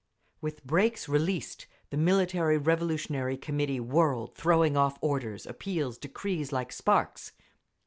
[0.41, 7.33] With brakes released the Military Revolutionary Committee whirled, throwing off orders, appeals, decrees, like sparks.